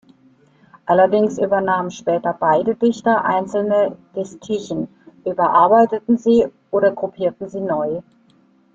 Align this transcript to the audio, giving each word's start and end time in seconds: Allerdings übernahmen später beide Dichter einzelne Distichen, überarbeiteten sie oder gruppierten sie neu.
Allerdings 0.87 1.37
übernahmen 1.37 1.91
später 1.91 2.33
beide 2.33 2.73
Dichter 2.73 3.23
einzelne 3.23 3.95
Distichen, 4.15 4.87
überarbeiteten 5.25 6.17
sie 6.17 6.47
oder 6.71 6.91
gruppierten 6.91 7.47
sie 7.49 7.61
neu. 7.61 8.01